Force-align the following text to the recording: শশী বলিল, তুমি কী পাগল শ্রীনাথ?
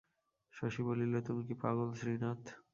শশী 0.53 0.81
বলিল, 0.83 1.13
তুমি 1.21 1.41
কী 1.47 1.55
পাগল 1.61 1.89
শ্রীনাথ? 1.93 2.41